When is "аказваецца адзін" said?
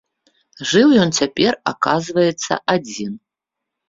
1.71-3.13